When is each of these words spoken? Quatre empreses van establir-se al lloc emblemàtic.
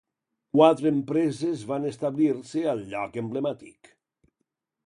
Quatre 0.53 0.91
empreses 0.95 1.67
van 1.73 1.85
establir-se 1.91 2.65
al 2.75 2.85
lloc 2.95 3.23
emblemàtic. 3.25 3.93